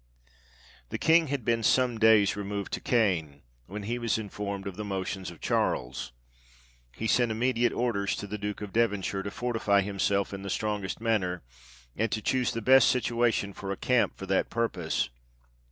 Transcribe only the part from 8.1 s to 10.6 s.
to the Duke of Devonshire, to fortify himself in the